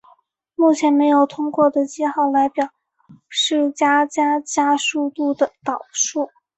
[0.55, 2.67] 目前没有通用的记号来表
[3.29, 6.27] 示加加加速度的导数。